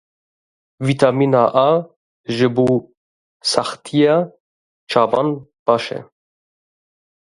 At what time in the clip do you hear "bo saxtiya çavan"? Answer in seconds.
2.55-5.29